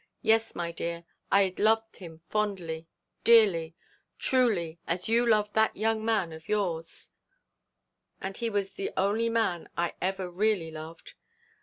[0.23, 2.87] Yes, my dear, I loved him fondly,
[3.23, 3.75] dearly,
[4.17, 7.11] truly, as you love that young man of yours;
[8.19, 11.13] and he was the only man I ever really loved.